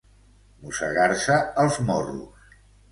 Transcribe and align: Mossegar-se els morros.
Mossegar-se 0.63 1.39
els 1.67 1.81
morros. 1.91 2.53